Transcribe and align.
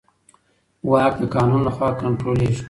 واک 0.89 1.13
د 1.21 1.23
قانون 1.35 1.61
له 1.67 1.71
خوا 1.75 1.89
کنټرولېږي. 2.01 2.59